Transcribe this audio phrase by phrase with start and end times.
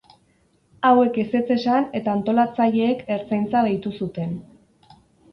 [0.87, 4.33] Hauek ezetz esan eta antolatzaileek Ertzaintza deitu zuten.